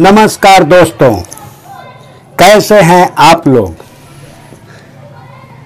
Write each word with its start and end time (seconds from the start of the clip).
नमस्कार 0.00 0.62
दोस्तों, 0.62 1.10
कैसे 2.38 2.74
हैं 2.80 3.08
आप 3.20 3.46
लोग? 3.48 3.74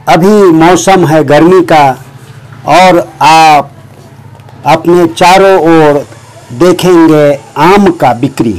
अभी 0.09 0.53
मौसम 0.53 1.05
है 1.07 1.23
गर्मी 1.25 1.61
का 1.73 1.85
और 2.75 2.99
आप 3.23 3.73
अपने 4.67 5.07
चारों 5.09 5.53
ओर 5.73 5.99
देखेंगे 6.61 7.35
आम 7.65 7.91
का 8.01 8.13
बिक्री। 8.15 8.53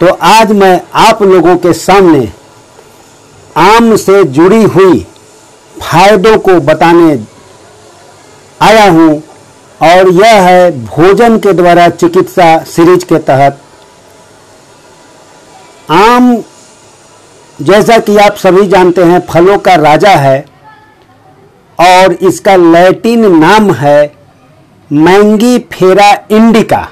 तो 0.00 0.12
आज 0.24 0.52
मैं 0.52 0.80
आप 1.00 1.22
लोगों 1.22 1.56
के 1.56 1.72
सामने 1.72 2.28
आम 3.56 3.94
से 3.96 4.22
जुड़ी 4.38 4.62
हुई 4.66 5.00
फायदों 5.82 6.36
को 6.38 6.58
बताने 6.60 7.18
आया 8.60 8.88
हूँ 8.90 9.22
और 9.80 10.12
यह 10.14 10.40
है 10.42 10.70
भोजन 10.86 11.38
के 11.38 11.52
द्वारा 11.52 11.88
चिकित्सा 11.90 12.56
सीरीज़ 12.68 13.04
के 13.04 13.18
तहत 13.20 13.60
आम, 15.92 16.36
जैसा 17.62 17.98
कि 17.98 18.16
आप 18.16 18.36
सभी 18.36 18.66
जानते 18.68 19.02
हैं, 19.02 19.20
फलों 19.26 19.58
का 19.58 19.74
राजा 19.74 20.10
है 20.10 20.44
और 21.78 22.12
इसका 22.12 22.56
लैटिन 22.56 23.26
नाम 23.36 23.70
है 23.72 24.14
मैंगी 24.92 25.58
फेरा 25.72 26.10
इंडिका। 26.30 26.88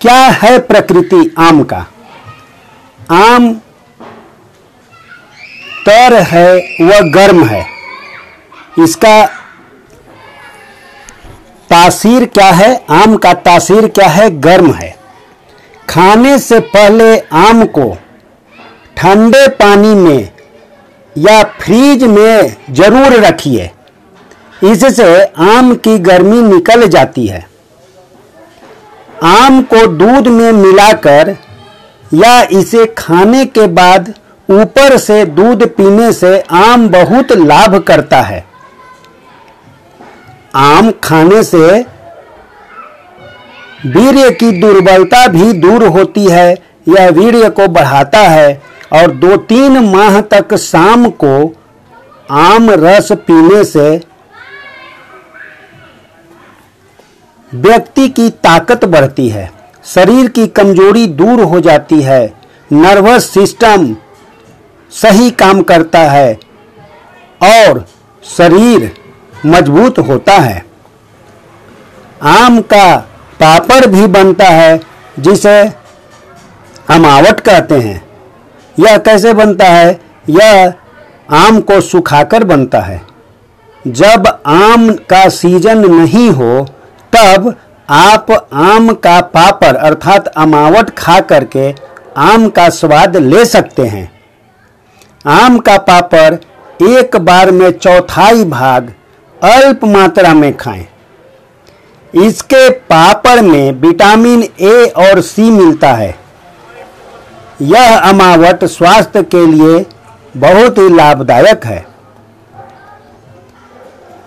क्या 0.00 0.18
है 0.42 0.58
प्रकृति 0.58 1.34
आम 1.38 1.62
का? 1.62 1.84
आम 3.10 3.52
तर 5.86 6.14
है, 6.22 6.56
वह 6.80 7.00
गर्म 7.12 7.44
है। 7.44 7.64
इसका 8.78 9.26
तासीर 11.70 12.24
क्या 12.26 12.50
है? 12.50 12.74
आम 12.90 13.16
का 13.16 13.32
तासीर 13.34 13.88
क्या 13.88 14.08
है? 14.08 14.30
गर्म 14.40 14.72
है। 14.72 14.94
खाने 15.88 16.38
से 16.38 16.58
पहले 16.60 17.18
आम 17.38 17.64
को 17.76 17.94
ठंडे 18.96 19.46
पानी 19.54 19.94
में 19.94 20.28
या 21.16 21.42
फ्रीज 21.60 22.02
में 22.04 22.56
ज़रूर 22.70 23.12
रखिए। 23.20 23.70
इससे 24.64 25.24
आम 25.46 25.74
की 25.76 25.98
गर्मी 26.00 26.40
निकल 26.44 26.86
जाती 26.88 27.26
है। 27.26 27.46
आम 29.24 29.60
को 29.64 29.86
दूध 29.86 30.28
में 30.28 30.52
मिलाकर 30.52 31.36
या 32.14 32.40
इसे 32.52 32.84
खाने 32.98 33.44
के 33.46 33.66
बाद 33.74 34.12
ऊपर 34.48 34.96
से 34.98 35.24
दूध 35.26 35.66
पीने 35.76 36.12
से 36.12 36.38
आम 36.54 36.88
बहुत 36.88 37.32
लाभ 37.32 37.76
करता 37.82 38.20
है। 38.22 38.44
आम 40.56 40.90
खाने 41.04 41.42
से 41.42 41.84
वीर्य 43.86 44.30
की 44.30 44.50
दुर्बलता 44.52 45.26
भी 45.28 45.52
दूर 45.52 45.84
होती 45.88 46.24
है, 46.26 46.52
यह 46.88 47.08
वीर्य 47.10 47.48
को 47.50 47.66
बढ़ाता 47.68 48.18
है 48.20 48.62
और 48.92 49.10
दो 49.12 49.36
तीन 49.44 49.78
माह 49.86 50.20
तक 50.30 50.54
शाम 50.56 51.08
को 51.22 51.54
आम 52.32 52.70
रस 52.70 53.12
पीने 53.26 53.62
से 53.64 53.88
व्यक्ति 57.52 58.08
की 58.08 58.28
ताकत 58.30 58.84
बढ़ती 58.84 59.28
है, 59.28 59.50
शरीर 59.84 60.28
की 60.28 60.46
कमज़ोरी 60.48 61.06
दूर 61.06 61.40
हो 61.42 61.60
जाती 61.60 62.00
है 62.02 62.24
नर्वस 62.70 63.28
सिस्टम 63.30 63.94
सही 64.92 65.30
काम 65.32 65.62
करता 65.62 65.98
है 66.00 66.32
और 67.40 67.84
शरीर 68.24 68.90
मज़बूत 69.46 69.98
होता 69.98 70.32
है। 70.32 70.64
आम 72.22 72.60
का 72.62 72.88
पापड़ 73.40 73.86
भी 73.86 74.06
बनता 74.06 74.44
है, 74.44 74.80
जिसे 75.18 75.60
अमावट 76.90 77.40
कहते 77.40 77.74
हैं। 77.74 78.08
यह 78.80 78.96
कैसे 78.98 79.32
बनता 79.32 79.64
है? 79.64 80.00
यह 80.28 80.72
आम 81.30 81.60
को 81.60 81.80
सुखाकर 81.80 82.44
बनता 82.44 82.80
है। 82.80 83.00
जब 83.86 84.26
आम 84.46 84.92
का 84.92 85.28
सीज़न 85.28 85.94
नहीं 85.94 86.30
हो, 86.30 86.66
तब 87.16 87.54
आप 87.90 88.48
आम 88.52 88.92
का 88.94 89.20
पापड़ 89.20 89.76
अर्थात 89.76 90.26
अमावट 90.26 90.90
खा 90.90 91.20
करके 91.20 91.74
आम 92.16 92.48
का 92.48 92.68
स्वाद 92.68 93.16
ले 93.16 93.44
सकते 93.44 93.86
हैं। 93.86 94.10
आम 95.26 95.58
का 95.58 95.76
पापड़ 95.78 96.34
एक 96.82 97.16
बार 97.16 97.50
में 97.50 97.70
चौथाई 97.70 98.44
भाग 98.44 98.92
अल्प 99.42 99.84
मात्रा 99.84 100.34
में 100.34 100.56
खाएँ। 100.56 100.86
इसके 102.16 102.68
पापड़ 102.70 103.40
में 103.40 103.72
विटामिन 103.72 104.42
ए 104.60 104.92
और 104.96 105.20
सी 105.20 105.50
मिलता 105.50 105.92
है। 105.92 106.14
यह 107.62 107.98
अमावट 107.98 108.64
स्वास्थ्य 108.64 109.22
के 109.22 109.46
लिए 109.46 109.84
बहुत 110.36 110.78
ही 110.78 110.88
लाभदायक 110.88 111.64
है। 111.64 111.78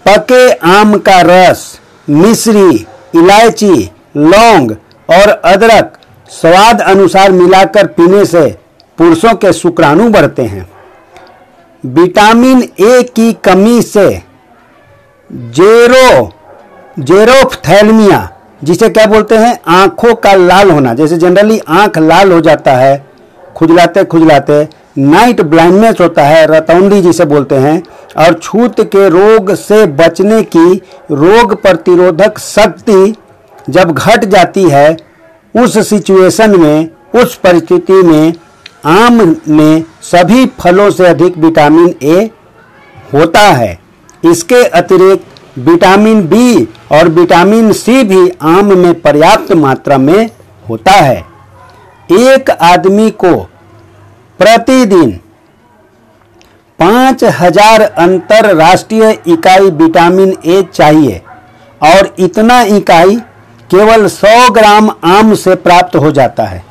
पके 0.07 0.49
आम 0.69 0.97
का 0.97 1.19
रस, 1.21 1.79
मिश्री, 2.09 2.85
इलायची, 3.15 3.89
लौंग 4.17 4.71
और 5.09 5.29
अदरक 5.45 5.97
स्वाद 6.31 6.81
अनुसार 6.81 7.31
मिलाकर 7.31 7.87
पीने 7.87 8.25
से 8.25 8.47
पुरुषों 8.97 9.33
के 9.33 9.53
शुक्राणु 9.53 10.09
बढ़ते 10.09 10.43
हैं। 10.43 10.69
विटामिन 11.83 12.61
ए 12.79 13.01
की 13.15 13.31
कमी 13.33 13.81
से 13.81 14.09
जेरो 15.29 16.38
जेरोफ्थैल्मिया 16.97 18.27
जिसे 18.63 18.89
क्या 18.89 19.05
बोलते 19.05 19.35
हैं? 19.37 19.59
आँखों 19.67 20.13
का 20.15 20.33
लाल 20.33 20.71
होना। 20.71 20.93
जैसे 20.93 21.17
जनरली 21.17 21.59
आँख 21.59 21.97
लाल 21.97 22.31
हो 22.31 22.39
जाता 22.41 22.71
है, 22.71 23.05
खुजलाते 23.55 24.03
खुजलाते 24.03 24.67
नाइट 24.97 25.41
ब्लाइंडनेस 25.41 25.99
होता 26.01 26.23
है 26.23 26.45
रतौंदी 26.47 27.01
जिसे 27.01 27.25
बोलते 27.25 27.55
हैं, 27.55 27.81
और 28.17 28.33
छूत 28.33 28.79
के 28.85 29.07
रोग 29.09 29.53
से 29.55 29.85
बचने 29.87 30.41
की 30.45 30.73
रोग 31.11 31.61
प्रतिरोधक 31.61 32.39
शक्ति 32.39 33.15
जब 33.69 33.91
घट 33.91 34.25
जाती 34.25 34.63
है, 34.63 34.97
उस 35.55 35.77
सिचुएशन 35.89 36.59
में, 36.59 36.89
उस 37.15 37.35
परिस्थिति 37.35 38.01
में, 38.03 38.33
आम 38.85 39.35
में 39.47 39.83
सभी 40.01 40.45
फलों 40.59 40.89
से 40.91 41.05
अधिक 41.05 41.37
विटामिन 41.37 41.93
ए 42.03 42.29
होता 43.13 43.39
है। 43.39 43.77
इसके 44.23 44.63
अतिरिक्त 44.63 45.59
विटामिन 45.59 46.21
बी 46.27 46.67
और 46.89 47.09
विटामिन 47.09 47.71
सी 47.73 48.03
भी 48.03 48.29
आम 48.47 48.77
में 48.77 48.93
पर्याप्त 49.01 49.51
मात्रा 49.53 49.97
में 49.99 50.29
होता 50.69 50.91
है। 50.91 51.17
एक 52.09 52.49
आदमी 52.51 53.09
को 53.23 53.35
प्रतिदिन 54.39 55.11
पाँच 56.79 57.23
हज़ार 57.39 57.81
अंतरराष्ट्रीय 57.81 59.11
इकाई 59.27 59.69
विटामिन 59.71 60.35
ए 60.45 60.61
चाहिए 60.73 61.21
और 61.81 62.13
इतना 62.19 62.61
इकाई 62.71 63.15
केवल 63.69 64.07
100 64.07 64.49
ग्राम 64.51 64.89
आम 65.07 65.33
से 65.35 65.55
प्राप्त 65.57 65.95
हो 65.95 66.11
जाता 66.11 66.43
है। 66.45 66.63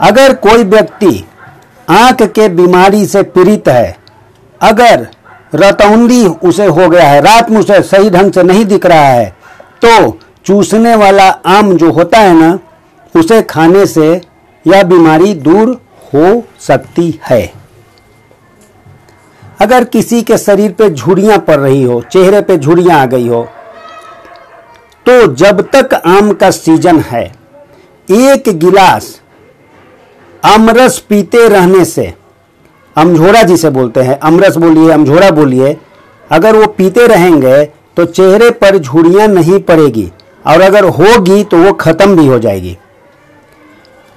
अगर 0.00 0.34
कोई 0.38 0.64
व्यक्ति 0.64 1.24
आँख 1.90 2.22
के 2.30 2.48
बीमारी 2.50 3.04
से 3.06 3.22
पीड़ित 3.24 3.68
है, 3.68 3.96
अगर 4.60 5.06
रतौंदी 5.52 6.24
उसे 6.26 6.66
हो 6.66 6.88
गया 6.88 7.08
है। 7.08 7.20
रात 7.20 7.50
में 7.50 7.58
उसे 7.60 7.80
सही 7.82 8.10
ढंग 8.10 8.32
से 8.32 8.42
नहीं 8.42 8.64
दिख 8.64 8.86
रहा 8.86 9.00
है। 9.00 9.28
तो 9.84 10.18
चूसने 10.46 10.94
वाला 10.96 11.28
आम 11.28 11.76
जो 11.76 11.90
होता 11.92 12.18
है 12.18 12.34
ना, 12.34 12.58
उसे 13.14 13.40
खाने 13.42 13.86
से 13.86 14.10
यह 14.64 14.82
बीमारी 14.84 15.34
दूर 15.36 15.80
हो 16.04 16.42
सकती 16.60 17.20
है। 17.24 17.42
अगर 19.60 19.84
किसी 19.86 20.22
के 20.22 20.38
शरीर 20.38 20.72
पे 20.72 20.88
झुड़ियाँ 20.90 21.38
पड़ 21.38 21.56
रही 21.56 21.82
हो, 21.82 22.00
चेहरे 22.02 22.40
पे 22.40 22.56
झुड़ियाँ 22.58 23.00
आ 23.00 23.04
गई 23.06 23.28
हो 23.28 23.46
तो 25.06 25.34
जब 25.34 25.60
तक 25.70 25.94
आम 25.96 26.32
का 26.32 26.50
सीज़न 26.50 26.98
है, 27.02 27.24
एक 28.08 28.48
गिलास 28.58 29.20
अमरस 30.44 30.98
पीते 31.08 31.46
रहने 31.48 31.84
से 31.84 32.12
अमझोरा 32.96 33.42
जिसे 33.42 33.70
बोलते 33.70 34.00
हैं, 34.00 34.18
अमरस 34.20 34.56
बोलिए, 34.56 34.90
अमझोरा 34.90 35.30
बोलिए, 35.30 35.76
अगर 36.30 36.56
वो 36.56 36.66
पीते 36.68 37.06
रहेंगे 37.06 37.64
तो 37.96 38.04
चेहरे 38.06 38.50
पर 38.52 38.78
झुड़ियाँ 38.78 39.26
नहीं 39.28 39.58
पड़ेगी 39.60 40.10
और 40.44 40.60
अगर 40.60 40.84
होगी 40.90 41.42
तो 41.44 41.56
वो 41.58 41.72
खत्म 41.74 42.16
भी 42.16 42.26
हो 42.26 42.38
जाएगी। 42.38 42.76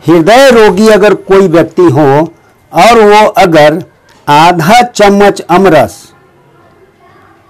हृदय 0.01 0.49
रोगी 0.51 0.87
अगर 0.89 1.13
कोई 1.23 1.47
व्यक्ति 1.47 1.83
हो 1.89 2.07
और 2.71 2.99
वो 3.01 3.25
अगर 3.27 3.83
आधा 4.27 4.81
चम्मच 4.83 5.41
अमरस, 5.41 6.01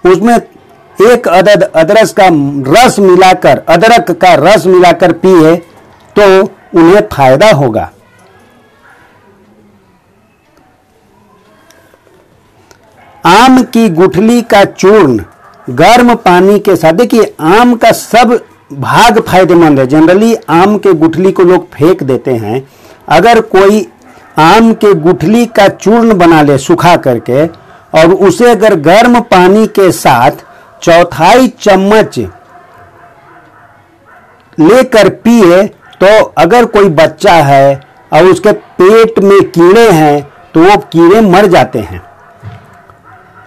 उसमें 0.03 0.35
एक 0.35 1.27
अदद 1.29 1.63
अदरस 1.75 2.13
का 2.13 2.27
रस 2.73 2.99
मिलाकर, 2.99 3.61
अदरक 3.69 4.11
का 4.13 4.33
रस 4.39 4.65
मिलाकर 4.67 5.11
पिए 5.15 5.55
तो 6.15 6.41
उन्हें 6.75 7.01
फ़ायदा 7.07 7.51
होगा। 7.53 7.89
आम 13.25 13.61
की 13.63 13.87
गुठली 13.89 14.41
का 14.43 14.63
चूर्ण, 14.65 15.21
गर्म 15.69 16.13
पानी 16.15 16.59
के 16.59 16.75
साथ, 16.75 16.93
देखिए, 16.93 17.33
आम 17.41 17.73
का 17.75 17.91
सब 17.91 18.39
भाग 18.73 19.19
फ़ायदेमंद 19.21 19.79
है। 19.79 19.85
जनरली 19.87 20.35
आम 20.51 20.77
के 20.77 20.93
गुठली 20.93 21.31
को 21.31 21.43
लोग 21.43 21.67
फेंक 21.69 22.03
देते 22.03 22.31
हैं। 22.33 22.61
अगर 23.09 23.41
कोई 23.47 23.85
आम 24.39 24.71
के 24.73 24.93
गुठली 24.95 25.45
का 25.47 25.67
चूर्ण 25.69 26.17
बना 26.17 26.41
ले 26.41 26.57
सुखा 26.57 26.95
करके, 26.97 27.45
और 27.45 28.13
उसे 28.27 28.51
अगर 28.51 28.75
गर्म 28.81 29.19
पानी 29.21 29.67
के 29.69 29.91
साथ 29.93 30.45
चौथाई 30.81 31.47
चम्मच 31.59 32.19
लेकर 34.57 35.09
पिए 35.23 35.63
तो 36.01 36.07
अगर 36.37 36.65
कोई 36.67 36.89
बच्चा 36.91 37.33
है 37.43 37.79
और 38.11 38.25
उसके 38.25 38.51
पेट 38.51 39.19
में 39.21 39.41
कीड़े 39.49 39.89
हैं 39.91 40.21
तो 40.53 40.61
वो 40.61 40.77
कीड़े 40.91 41.21
मर 41.23 41.45
जाते 41.47 41.79
हैं। 41.81 42.01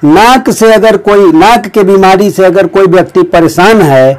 नाक 0.04 0.50
से 0.50 0.72
अगर 0.72 0.96
कोई, 0.96 1.32
नाक 1.32 1.66
के 1.66 1.82
बीमारी 1.82 2.30
से 2.30 2.44
अगर 2.44 2.66
कोई 2.66 2.86
व्यक्ति 2.86 3.22
परेशान 3.22 3.82
है 3.82 4.14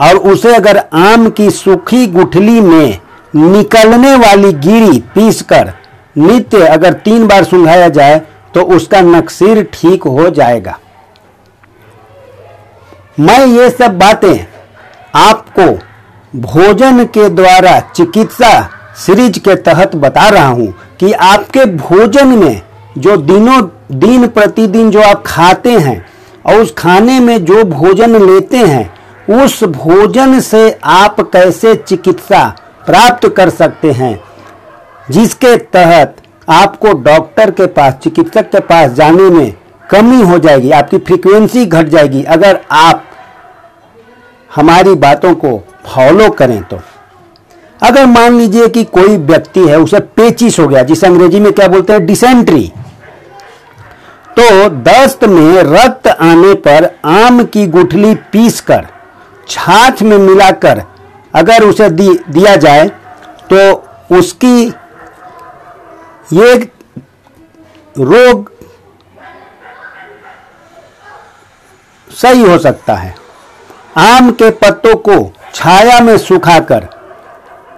और 0.00 0.16
उसे 0.32 0.54
अगर 0.54 0.78
आम 0.94 1.28
की 1.30 1.50
सूखी 1.50 2.06
गुठली 2.06 2.60
में 2.60 2.98
निकलने 3.36 4.14
वाली 4.16 4.52
गिरी 4.52 4.98
पीसकर 5.14 5.72
नित्य 6.16 6.66
अगर 6.66 6.92
तीन 7.04 7.26
बार 7.26 7.44
सुंघाया 7.44 7.88
जाए 7.88 8.18
तो 8.54 8.62
उसका 8.76 9.00
नक्सीर 9.00 9.62
ठीक 9.72 10.02
हो 10.02 10.28
जाएगा। 10.30 10.78
मैं 13.20 13.46
ये 13.46 13.70
सब 13.70 13.98
बातें 13.98 14.46
आपको 15.16 15.66
भोजन 16.40 17.04
के 17.04 17.28
द्वारा 17.30 17.78
चिकित्सा 17.94 18.52
सीरीज़ 18.96 19.38
के 19.38 19.54
तहत 19.62 19.96
बता 19.96 20.28
रहा 20.28 20.46
हूँ 20.46 20.72
कि 21.00 21.12
आपके 21.12 21.64
भोजन 21.64 22.28
में 22.38 22.60
जो 22.98 23.16
दिनों, 23.16 23.68
दिन 23.92 24.26
प्रतिदिन 24.26 24.90
जो 24.90 25.02
आप 25.02 25.22
खाते 25.26 25.70
हैं 25.70 26.06
और 26.46 26.54
उस 26.54 26.74
खाने 26.78 27.20
में 27.20 27.44
जो 27.44 27.64
भोजन 27.64 28.26
लेते 28.26 28.56
हैं, 28.56 28.94
उस 29.44 29.64
भोजन 29.64 30.40
से 30.40 30.78
आप 30.84 31.20
कैसे 31.20 31.74
चिकित्सा 31.74 32.56
प्राप्त 32.86 33.28
कर 33.28 33.50
सकते 33.50 33.92
हैं? 33.92 34.20
जिसके 35.10 35.56
तहत 35.56 36.16
आपको 36.48 36.92
डॉक्टर 36.92 37.50
के 37.50 37.66
पास, 37.66 37.94
चिकित्सक 37.94 38.50
के 38.50 38.60
पास 38.60 38.90
जाने 38.90 39.22
में 39.22 39.54
कमी 39.90 40.22
हो 40.22 40.38
जाएगी, 40.38 40.70
आपकी 40.70 40.98
फ्रीक्वेंसी 40.98 41.66
घट 41.66 41.86
जाएगी। 41.86 42.22
अगर 42.22 42.60
आप 42.70 43.04
हमारी 44.54 44.94
बातों 44.94 45.34
को 45.34 45.64
फॉलो 45.86 46.30
करें 46.30 46.62
तो। 46.62 46.78
अगर 47.82 48.06
मान 48.06 48.38
लीजिए 48.38 48.68
कि 48.68 48.84
कोई 48.84 49.16
व्यक्ति 49.16 49.60
है, 49.60 49.78
उसे 49.78 50.00
पेचिस 50.00 50.58
हो 50.58 50.68
गया, 50.68 50.82
जिसे 50.82 51.06
अंग्रेज़ी 51.06 51.40
में 51.40 51.52
क्या 51.52 51.68
बोलते 51.68 51.92
हैं? 51.92 52.06
डिसेंट्री। 52.06 52.72
तो 54.36 54.68
दस्त 54.68 55.24
में 55.24 55.62
रक्त 55.64 56.06
आने 56.08 56.54
पर 56.62 56.84
आम 57.06 57.44
की 57.46 57.66
गुठली 57.68 58.14
पीसकर, 58.32 58.86
छाछ 59.48 60.02
में 60.02 60.16
मिलाकर 60.18 60.82
अगर 61.34 61.64
उसे 61.64 61.88
दिया 61.90 62.54
जाए 62.56 62.88
तो 63.50 63.72
उसकी 64.18 64.62
ये 66.32 66.54
रोग 67.96 68.50
सही 72.10 72.42
हो 72.42 72.58
सकता 72.58 72.94
है। 72.94 73.14
आम 73.98 74.30
के 74.32 74.50
पत्तों 74.52 74.94
को 74.98 75.16
छाया 75.54 75.98
में 76.00 76.16
सुखाकर 76.18 76.88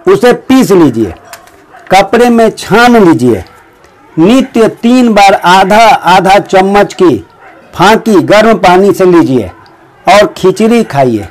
उसे 0.05 0.33
पीस 0.33 0.71
लीजिए, 0.71 1.13
कपड़े 1.91 2.29
में 2.29 2.49
छान 2.51 2.97
लीजिए। 3.05 3.43
नित्य 4.17 4.67
तीन 4.81 5.13
बार 5.13 5.33
आधा 5.45 5.83
आधा 6.11 6.37
चम्मच 6.39 6.93
की 6.93 7.17
फांकी 7.73 8.21
गर्म 8.23 8.57
पानी 8.57 8.93
से 8.93 9.05
लीजिए 9.05 9.49
और 10.05 10.33
खिचड़ी 10.37 10.83
खाइए। 10.83 11.27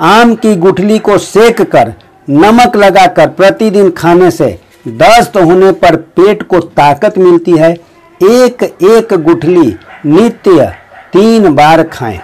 आम 0.00 0.34
की 0.34 0.54
गुठली 0.56 0.98
को 0.98 1.18
सेक 1.18 1.60
कर, 1.72 1.92
नमक 2.30 2.76
लगाकर 2.76 3.28
प्रतिदिन 3.28 3.90
खाने 3.90 4.30
से 4.30 4.58
दस्त 4.88 5.36
होने 5.36 5.72
पर 5.74 5.96
पेट 5.96 6.42
को 6.42 6.60
ताकत 6.60 7.18
मिलती 7.18 7.56
है। 7.56 7.72
एक 8.20 8.62
एक 8.62 9.14
गुठली 9.22 9.74
नित्य 10.06 10.66
तीन 11.12 11.54
बार 11.54 11.82
खाएँ। 11.84 12.20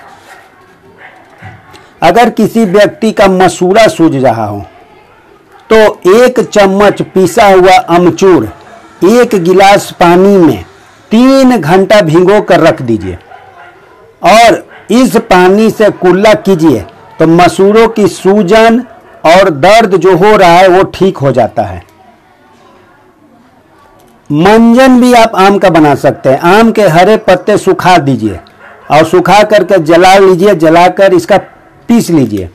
अगर 2.03 2.31
किसी 2.31 2.65
व्यक्ति 2.67 3.11
का 3.13 3.27
मसूड़ा 3.29 3.87
सूझ 3.89 4.15
रहा 4.17 4.45
हो 4.45 4.65
तो 5.71 5.77
एक 6.17 6.41
चम्मच 6.43 7.03
पिसा 7.05 7.47
हुआ 7.47 7.77
अमचूर 7.97 8.49
एक 9.03 9.35
गिलास 9.45 9.91
पानी 9.91 10.37
में 10.37 10.65
तीन 11.11 11.57
घंटा 11.57 12.01
भिगो 12.03 12.41
कर 12.41 12.61
रख 12.61 12.83
दीजिए। 12.83 13.19
और 14.27 14.65
इस 14.93 15.17
पानी 15.31 15.71
से 15.71 15.91
कुल्ला 15.93 16.33
कीजिए 16.37 16.85
तो 17.19 17.27
मसूरों 17.27 17.87
की 17.89 18.07
सूजन 18.09 18.81
और 19.27 19.51
दर्द 19.51 19.97
जो 19.97 20.17
हो 20.17 20.37
रहा 20.37 20.51
है 20.51 20.69
वो 20.69 20.83
ठीक 20.95 21.19
हो 21.19 21.33
जाता 21.33 21.63
है। 21.63 21.83
मंजन 24.31 25.01
भी 25.01 25.13
आप 25.15 25.35
आम 25.37 25.59
का 25.59 25.71
बना 25.71 25.95
सकते 25.95 26.29
हैं। 26.29 26.39
आम 26.51 26.71
के 26.73 26.83
हरे 26.89 27.17
पत्ते 27.19 27.57
सुखा 27.59 27.97
दीजिए 27.99 28.39
और 28.91 29.05
सुखा 29.05 29.43
करके 29.43 29.79
जला 29.81 30.17
लीजिए, 30.19 30.55
जलाकर 30.55 31.15
इसका 31.15 31.39
पीस 31.89 32.11
लीजिए। 32.11 32.49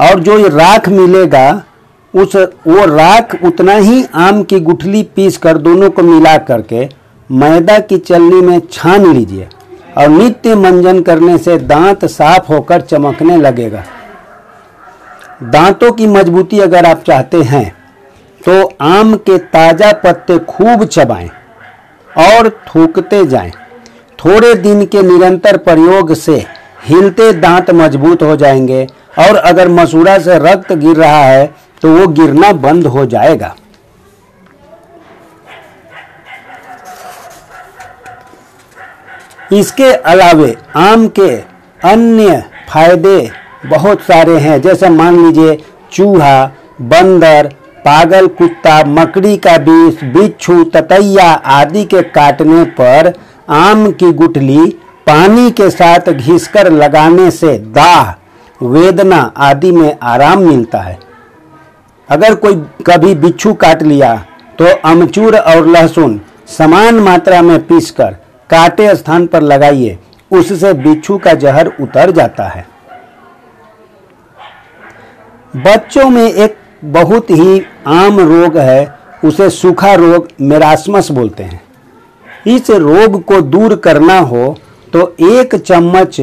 और 0.00 0.20
जो 0.20 0.38
ये 0.38 0.48
राख 0.48 0.88
मिलेगा 0.88 1.62
उस, 2.14 2.36
वो 2.36 2.84
राख 2.86 3.36
उतना 3.44 3.72
ही 3.72 4.04
आम 4.14 4.42
की 4.42 4.60
गुठली 4.60 5.02
पीस 5.16 5.36
कर 5.36 5.58
दोनों 5.58 5.90
को 5.90 6.02
मिला 6.02 6.36
करके 6.38 6.88
मैदा 7.30 7.78
की 7.78 7.98
चलनी 7.98 8.40
में 8.40 8.60
छान 8.72 9.12
लीजिए 9.14 9.48
और 9.98 10.08
नित्य 10.08 10.54
मंजन 10.54 11.00
करने 11.02 11.38
से 11.38 11.58
दांत 11.58 12.04
साफ़ 12.04 12.52
होकर 12.52 12.80
चमकने 12.80 13.36
लगेगा 13.36 13.84
दांतों 15.42 15.92
की 15.92 16.06
मजबूती 16.06 16.58
अगर 16.58 16.86
आप 16.86 17.02
चाहते 17.06 17.42
हैं 17.42 17.66
तो 18.40 18.62
आम 18.80 19.14
के 19.16 19.38
ताज़ा 19.38 19.92
पत्ते 19.92 20.38
खूब 20.38 20.84
चबाएँ 20.84 21.28
और 22.18 22.48
थूकते 22.66 23.24
जाएँ। 23.26 23.50
थोड़े 24.18 24.54
दिन 24.54 24.84
के 24.86 25.02
निरंतर 25.02 25.56
प्रयोग 25.56 26.14
से 26.14 26.44
हिलते 26.84 27.32
दांत 27.32 27.70
मज़बूत 27.70 28.22
हो 28.22 28.36
जाएँगे 28.36 28.86
और 29.18 29.36
अगर 29.36 29.68
मसूड़ा 29.68 30.18
से 30.18 30.38
रक्त 30.38 30.72
गिर 30.72 30.96
रहा 30.96 31.22
है 31.24 31.67
तो 31.82 31.88
वो 31.90 32.06
गिरना 32.08 32.52
बंद 32.54 32.86
हो 32.86 33.04
जाएगा। 33.06 33.54
इसके 39.52 39.92
अलावे 39.92 40.56
आम 40.76 41.06
के 41.18 41.30
अन्य 41.88 42.42
फ़ायदे 42.70 43.30
बहुत 43.66 44.00
सारे 44.02 44.38
हैं, 44.38 44.60
जैसे 44.60 44.88
मान 44.90 45.24
लीजिए 45.24 45.56
चूहा, 45.92 46.44
बंदर, 46.82 47.46
पागल 47.78 48.26
कुत्ता, 48.28 48.82
मकड़ी 48.86 49.36
का 49.36 49.54
विष 49.58 50.02
बिच्छू, 50.06 50.62
ततैया 50.66 51.30
आदि 51.30 51.84
के 51.84 52.02
काटने 52.10 52.64
पर 52.80 53.12
आम 53.50 53.90
की 53.92 54.12
गुठली 54.12 54.66
पानी 55.06 55.50
के 55.50 55.70
साथ 55.70 56.10
घिसकर 56.10 56.70
लगाने 56.72 57.30
से 57.30 57.56
दाह, 57.58 58.10
वेदना 58.60 59.20
आदि 59.38 59.70
में 59.72 59.96
आराम 60.04 60.42
मिलता 60.42 60.78
है। 60.78 60.98
अगर 62.08 62.34
कोई 62.34 62.54
कभी 62.86 63.14
बिच्छू 63.16 63.52
काट 63.54 63.82
लिया 63.82 64.14
तो 64.58 64.66
अमचूर 64.84 65.36
और 65.36 65.66
लहसुन 65.66 66.20
समान 66.48 66.98
मात्रा 67.00 67.40
में 67.42 67.58
पीसकर 67.66 68.16
काटे 68.50 68.94
स्थान 68.96 69.26
पर 69.26 69.42
लगाइए, 69.42 69.98
उससे 70.30 70.72
बिच्छू 70.74 71.18
का 71.18 71.34
जहर 71.34 71.66
उतर 71.80 72.10
जाता 72.10 72.46
है। 72.46 72.66
बच्चों 75.54 76.08
में 76.10 76.24
एक 76.24 76.56
बहुत 76.86 77.30
ही 77.30 77.62
आम 77.86 78.18
रोग 78.20 78.56
है, 78.58 78.94
उसे 79.24 79.50
सूखा 79.50 79.94
रोग 79.94 80.28
मेरास्मस 80.42 81.10
बोलते 81.10 81.42
हैं। 81.42 81.60
इस 82.46 82.70
रोग 82.70 83.22
को 83.24 83.40
दूर 83.42 83.76
करना 83.76 84.18
हो 84.20 84.56
तो 84.92 85.14
एक 85.30 85.54
चम्मच 85.56 86.20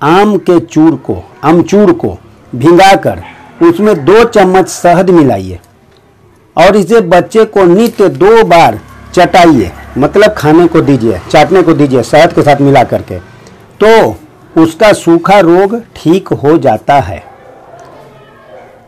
आम 0.00 0.36
के 0.40 0.58
चूर 0.60 0.94
को, 0.96 1.22
अमचूर 1.44 1.92
को 1.94 2.16
भिंगाकर 2.54 3.22
उसमें 3.62 4.04
दो 4.04 4.24
चम्मच 4.24 4.68
शहद 4.68 5.10
मिलाइए 5.10 5.58
और 6.56 6.76
इसे 6.76 7.00
बच्चे 7.00 7.44
को 7.44 7.64
नित्य 7.64 8.08
दो 8.08 8.42
बार 8.44 8.78
चटाइए। 9.14 9.70
मतलब 9.98 10.32
खाने 10.32 10.66
को 10.66 10.80
दीजिए, 10.80 11.20
चाटने 11.30 11.62
को 11.62 11.72
दीजिए, 11.72 12.02
शहद 12.02 12.32
के 12.32 12.42
साथ 12.42 12.60
मिला 12.60 12.82
करके। 12.84 13.18
तो 13.82 14.16
उसका 14.62 14.92
सूखा 14.92 15.38
रोग 15.40 15.80
ठीक 15.96 16.28
हो 16.28 16.56
जाता 16.58 16.94
है। 16.94 17.22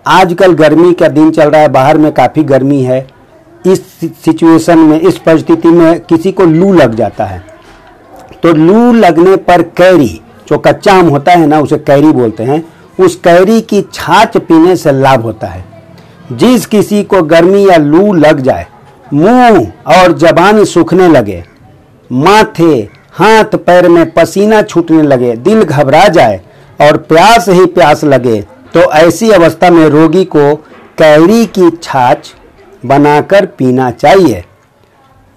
आजकल 0.06 0.52
गर्मी 0.52 0.92
का 0.92 1.08
दिन 1.08 1.30
चल 1.30 1.50
रहा 1.50 1.60
है, 1.60 1.68
बाहर 1.68 1.98
में 1.98 2.12
काफ़ी 2.12 2.44
गर्मी 2.44 2.82
है। 2.82 3.06
इस 3.66 3.82
सिचुएशन 4.24 4.78
में, 4.78 5.00
इस 5.00 5.18
परिस्थिति 5.18 5.68
में 5.68 6.00
किसी 6.00 6.32
को 6.32 6.44
लू 6.44 6.72
लग 6.72 6.94
जाता 6.94 7.24
है। 7.24 7.44
तो 8.42 8.52
लू 8.52 8.92
लगने 8.92 9.36
पर 9.36 9.62
कैरी, 9.62 10.20
जो 10.48 10.58
कच्चा 10.58 10.94
आम 10.94 11.08
होता 11.08 11.32
है 11.32 11.46
ना, 11.46 11.60
उसे 11.60 11.78
कैरी 11.78 12.12
बोलते 12.12 12.42
हैं। 12.42 12.64
उस 12.98 13.14
कैरी 13.16 13.60
की 13.60 13.80
छाछ 13.92 14.36
पीने 14.36 14.76
से 14.76 14.92
लाभ 14.92 15.22
होता 15.22 15.46
है। 15.46 15.64
जिस 16.32 16.66
किसी 16.66 17.02
को 17.02 17.22
गर्मी 17.22 17.68
या 17.68 17.76
लू 17.76 18.12
लग 18.14 18.40
जाए, 18.40 18.66
मुँह 19.12 19.58
और 19.94 20.12
जबान 20.12 20.64
सूखने 20.64 21.08
लगे, 21.08 21.42
माथे, 22.10 22.74
हाथ, 23.12 23.56
पैर 23.56 23.88
में 23.88 24.10
पसीना 24.10 24.62
छूटने 24.62 25.02
लगे, 25.02 25.34
दिल 25.36 25.62
घबरा 25.62 26.06
जाए 26.08 26.40
और 26.80 26.96
प्यास 26.98 27.48
ही 27.48 27.64
प्यास 27.68 28.04
लगे 28.04 28.40
तो 28.74 28.80
ऐसी 28.92 29.30
अवस्था 29.30 29.70
में 29.70 29.88
रोगी 29.88 30.24
को 30.26 30.54
कैरी 30.98 31.44
की 31.48 31.70
छाछ 31.72 32.32
बनाकर 32.82 33.46
पीना 33.48 33.90
चाहिए। 33.90 34.44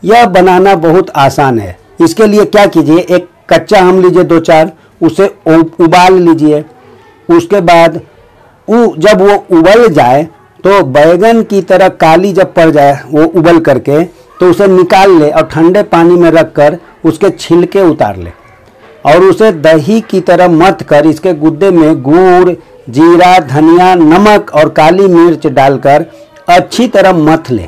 यह 0.04 0.26
बनाना 0.28 0.74
बहुत 0.76 1.10
आसान 1.10 1.60
है। 1.60 1.78
इसके 2.02 2.28
लिए 2.28 2.46
क्या 2.46 2.66
कीजिए? 2.66 3.00
एक 3.00 3.28
कच्चा 3.50 3.80
आम 3.80 4.02
लीजिए 4.02 4.24
दो 4.24 4.40
चार, 4.40 4.72
उसे 5.02 5.28
उबाल 5.48 6.20
लीजिए। 6.20 6.64
उसके 7.32 7.62
बाद 7.64 8.00
उ 8.68 8.86
जब 8.98 9.22
वो 9.22 9.36
उबल 9.52 9.88
जाए 9.90 10.24
तो 10.64 10.82
बैगन 10.86 11.42
की 11.44 11.62
तरह 11.64 11.88
काली 11.90 12.32
जब 12.34 12.54
पड़ 12.54 12.70
जाए, 12.70 13.00
वो 13.06 13.24
उबल 13.26 13.60
करके 13.60 14.04
तो 14.40 14.50
उसे 14.50 14.68
निकाल 14.68 15.18
ले 15.20 15.30
और 15.32 15.48
ठंडे 15.48 15.84
पानी 15.86 16.16
में 16.16 16.30
रख 16.32 16.52
कर 16.54 16.78
उसके 17.06 17.30
छिलके 17.32 17.82
उतार 17.82 18.18
ले। 18.18 18.32
और 19.06 19.24
उसे 19.24 19.52
दही 19.54 20.00
की 20.02 20.20
तरह 20.22 20.48
मत 20.50 20.82
कर, 20.84 21.06
इसके 21.08 21.34
गुद्दे 21.36 21.70
में 21.72 22.02
गुड़, 22.04 22.54
जीरा, 22.90 23.38
धनिया, 23.40 23.94
नमक 23.96 24.52
और 24.56 24.70
काली 24.72 25.08
मिर्च 25.08 25.48
डालकर 25.50 26.06
अच्छी 26.50 26.88
तरह 26.88 27.14
मथ 27.16 27.52
ले। 27.52 27.68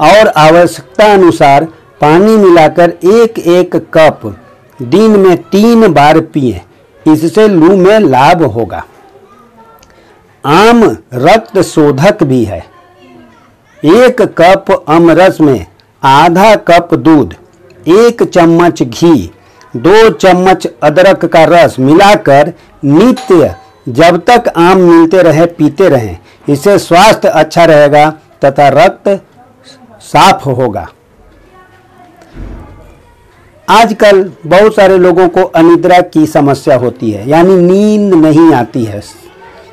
और 0.00 0.28
आवश्यकता 0.28 1.12
अनुसार 1.12 1.64
पानी 2.00 2.36
मिलाकर 2.38 2.90
एक 3.06 3.38
एक 3.38 3.76
कप 3.94 4.34
दिन 4.80 5.18
में 5.18 5.36
तीन 5.42 5.92
बार 5.92 6.20
पिए। 6.22 6.60
इससे 7.06 7.46
लू 7.48 7.76
में 7.76 7.98
लाभ 8.00 8.42
होगा। 8.44 8.82
आम 10.44 10.84
रक्त 11.14 11.60
शोधक 11.60 12.22
भी 12.22 12.42
है। 12.44 12.64
एक 13.82 14.22
कप 14.40 14.70
अमरस 14.88 15.40
में 15.40 15.66
आधा 16.02 16.54
कप 16.68 16.94
दूध, 16.94 17.34
एक 17.88 18.22
चम्मच 18.24 18.82
घी, 18.82 19.30
दो 19.76 20.08
चम्मच 20.10 20.66
अदरक 20.82 21.24
का 21.24 21.44
रस 21.44 21.78
मिलाकर 21.78 22.52
नित्य 22.84 23.54
जब 23.88 24.16
तक 24.30 24.48
आम 24.56 24.78
मिलते 24.80 25.22
रहे, 25.22 25.46
पीते 25.46 25.88
रहें, 25.88 26.18
इससे 26.48 26.78
स्वास्थ्य 26.78 27.28
अच्छा 27.28 27.64
रहेगा 27.64 28.10
तथा 28.44 28.68
रक्त 28.74 29.08
साफ़ 30.02 30.48
होगा। 30.48 30.86
आजकल 33.68 34.22
बहुत 34.46 34.74
सारे 34.74 34.96
लोगों 34.98 35.28
को 35.28 35.42
अनिद्रा 35.42 36.00
की 36.02 36.26
समस्या 36.28 36.76
होती 36.76 37.10
है, 37.10 37.28
यानी 37.28 37.56
नींद 37.56 38.14
नहीं 38.16 38.52
आती 38.54 38.84
है। 38.84 39.00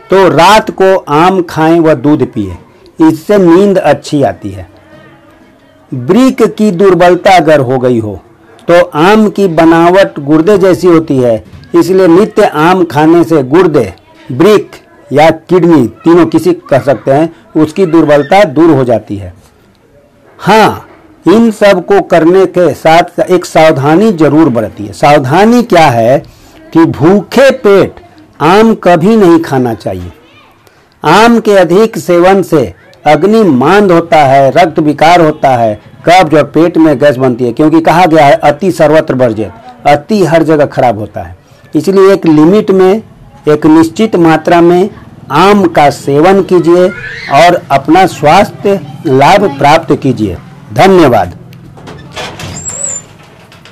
तो 0.09 0.27
रात 0.29 0.69
को 0.71 0.95
आम 0.97 1.41
खाएँ 1.43 1.79
व 1.79 1.93
दूध 1.95 2.25
पिए, 2.27 2.57
इससे 3.01 3.37
नींद 3.39 3.77
अच्छी 3.79 4.21
आती 4.23 4.49
है। 4.51 4.67
ब्रिक 5.91 6.41
की 6.53 6.69
दुर्बलता 6.73 7.35
अगर 7.37 7.59
हो 7.61 7.77
गई 7.79 7.99
हो 7.99 8.19
तो 8.67 8.81
आम 8.97 9.27
की 9.29 9.47
बनावट 9.49 10.19
गुर्दे 10.21 10.57
जैसी 10.57 10.87
होती 10.87 11.17
है, 11.17 11.43
इसलिए 11.75 12.07
नित्य 12.07 12.45
आम 12.45 12.83
खाने 12.85 13.23
से 13.23 13.41
गुर्दे, 13.45 13.93
ब्रिक 14.29 14.71
या 15.11 15.29
किडनी 15.29 15.85
तीनों 16.03 16.25
किसी 16.27 16.53
कह 16.69 16.79
सकते 16.81 17.11
हैं, 17.11 17.33
उसकी 17.55 17.85
दुर्बलता 17.87 18.43
दूर 18.45 18.69
हो 18.69 18.83
जाती 18.83 19.17
है। 19.17 19.33
हाँ 20.39 20.87
इन 21.25 21.49
सबको 21.51 22.01
करने 22.03 22.45
के 22.47 22.73
साथ 22.73 23.19
एक 23.21 23.45
सावधानी 23.45 24.11
ज़रूर 24.13 24.49
बरती 24.49 24.85
है। 24.85 24.93
सावधानी 24.93 25.61
क्या 25.63 25.87
है 25.89 26.17
कि 26.73 26.85
भूखे 26.87 27.49
पेट 27.59 28.01
आम 28.41 28.73
कभी 28.83 29.15
नहीं 29.15 29.39
खाना 29.41 29.73
चाहिए। 29.75 30.11
आम 31.03 31.39
के 31.39 31.55
अधिक 31.57 31.97
सेवन 31.97 32.41
से 32.43 32.73
अग्नि 33.07 33.43
मांद 33.43 33.91
होता 33.91 34.17
है, 34.17 34.51
रक्त 34.51 34.79
विकार 34.79 35.21
होता 35.21 35.49
है, 35.49 35.79
कब्ज 36.07 36.35
और 36.35 36.43
पेट 36.45 36.77
में 36.77 36.97
गैस 36.99 37.17
बनती 37.17 37.45
है, 37.45 37.51
क्योंकि 37.51 37.81
कहा 37.81 38.05
गया 38.05 38.25
है, 38.25 38.33
अति 38.33 38.71
सर्वत्र 38.71 39.15
वर्जित 39.15 39.87
अति 39.87 40.23
हर 40.25 40.43
जगह 40.43 40.65
खराब 40.67 40.99
होता 40.99 41.21
है। 41.21 41.35
इसलिए 41.75 42.13
एक 42.13 42.25
लिमिट 42.25 42.71
में, 42.71 43.01
एक 43.49 43.65
निश्चित 43.67 44.15
मात्रा 44.17 44.61
में 44.61 44.89
आम 45.31 45.65
का 45.67 45.89
सेवन 45.91 46.41
कीजिए 46.43 46.87
और 47.35 47.61
अपना 47.71 48.05
स्वास्थ्य 48.07 48.79
लाभ 49.07 49.45
प्राप्त 49.59 49.93
कीजिए। 49.95 50.37
धन्यवाद। 50.75 51.42